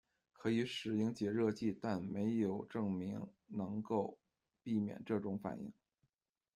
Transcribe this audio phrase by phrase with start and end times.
[0.33, 4.17] 可以使用解热剂，但没有证明能够
[4.63, 5.71] 避免这种反应。